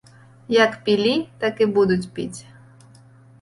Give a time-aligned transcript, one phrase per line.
[0.53, 1.11] Як пілі,
[1.43, 2.39] так і будуць піць.